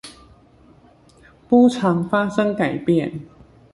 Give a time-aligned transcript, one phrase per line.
[1.47, 3.19] 波長發生改變